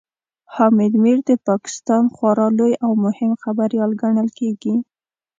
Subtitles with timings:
[0.55, 4.75] حامد میر د پاکستان خورا لوی او مهم خبريال ګڼل کېږي